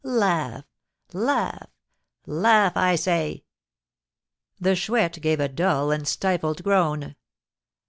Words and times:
Laugh! 0.03 0.65
Laugh! 1.13 1.69
Laugh, 2.25 2.75
I 2.75 2.95
say!" 2.95 3.43
The 4.59 4.75
Chouette 4.75 5.21
gave 5.21 5.39
a 5.39 5.47
dull 5.47 5.91
and 5.91 6.07
stifled 6.07 6.63
groan. 6.63 7.13